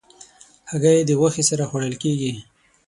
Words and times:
هګۍ 0.69 0.99
د 1.05 1.09
غوښې 1.19 1.43
سره 1.49 1.63
خوړل 1.69 1.95
کېږي. 2.03 2.33